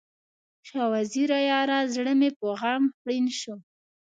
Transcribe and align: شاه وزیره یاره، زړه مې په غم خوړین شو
شاه 0.67 0.87
وزیره 0.93 1.39
یاره، 1.49 1.79
زړه 1.93 2.13
مې 2.19 2.29
په 2.39 2.45
غم 2.59 2.83
خوړین 2.97 3.25
شو 3.39 3.55